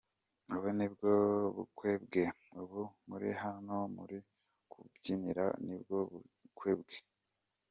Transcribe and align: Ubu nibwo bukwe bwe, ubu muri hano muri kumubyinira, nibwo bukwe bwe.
Ubu 0.55 0.69
nibwo 0.77 1.11
bukwe 1.55 1.91
bwe, 2.03 2.25
ubu 2.61 2.81
muri 3.09 3.29
hano 3.43 3.75
muri 3.95 4.17
kumubyinira, 4.69 5.45
nibwo 5.65 5.97
bukwe 6.11 6.71
bwe. 6.81 6.97